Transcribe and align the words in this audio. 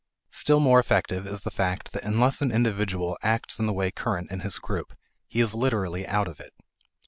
Still 0.31 0.59
more 0.59 0.79
effective 0.79 1.27
is 1.27 1.41
the 1.41 1.51
fact 1.51 1.91
that 1.91 2.01
unless 2.01 2.41
an 2.41 2.51
individual 2.51 3.19
acts 3.21 3.59
in 3.59 3.67
the 3.67 3.71
way 3.71 3.91
current 3.91 4.31
in 4.31 4.39
his 4.39 4.57
group, 4.57 4.97
he 5.27 5.39
is 5.41 5.53
literally 5.53 6.07
out 6.07 6.27
of 6.27 6.39
it. 6.39 6.53